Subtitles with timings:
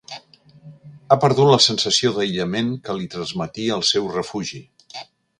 [1.09, 4.63] Ha perdut la sensació d'aïllament que li transmetia el seu refugi.